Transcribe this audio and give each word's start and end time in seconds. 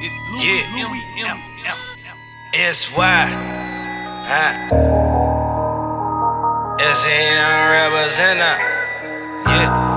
It's 0.00 0.14
Louis, 0.30 0.62
yeah, 0.78 0.86
Louis 0.86 1.02
M. 1.26 1.38
M. 1.66 2.16
S 2.54 2.94
Y. 2.96 3.26
Huh? 4.24 4.54
S 6.78 7.04
A 7.04 7.18
N 7.18 7.90
represent. 7.90 8.38
Yeah. 8.38 9.87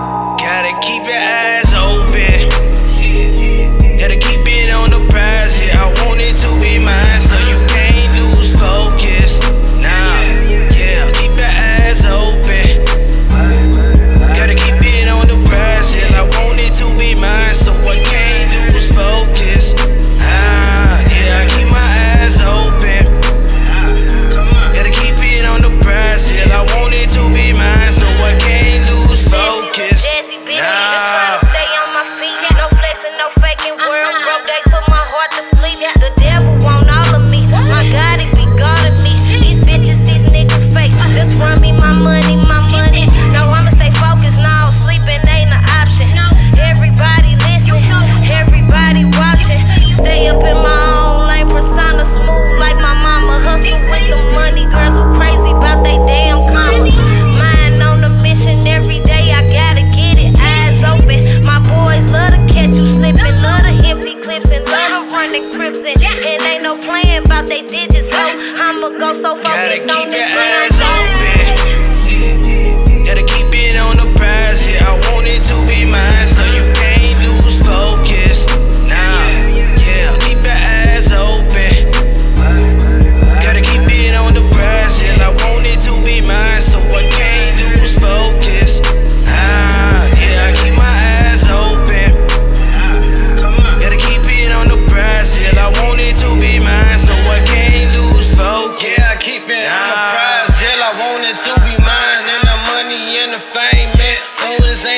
and 65.41 65.53
crips 65.53 65.83
and, 65.85 65.97
and 66.01 66.41
ain't 66.41 66.63
no 66.63 66.77
playing 66.77 67.25
about 67.25 67.47
they 67.47 67.61
digits, 67.61 68.11
ho. 68.13 68.21
I'ma 68.61 68.97
go 68.99 69.13
so 69.13 69.35
focused 69.35 69.89
on 69.89 70.09
this 70.09 70.27
gram. 70.33 70.80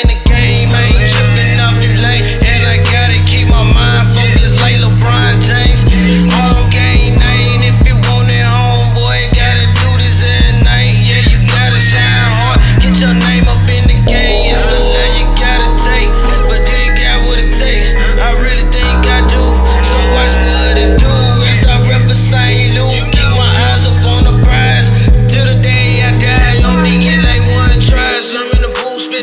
in 0.02 0.08
the 0.08 0.14
game. 0.16 0.33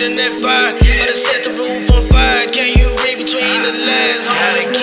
in 0.02 0.16
that 0.16 0.32
fire. 0.32 0.72
But 0.80 1.08
I 1.08 1.16
set 1.16 1.44
the 1.44 1.52
roof 1.52 1.84
on 1.92 2.02
fire. 2.08 2.48
Can 2.48 2.72
you 2.72 2.88
read 3.04 3.20
between 3.20 3.58
the 3.60 3.72
lines? 3.84 4.24
Homie? 4.24 4.79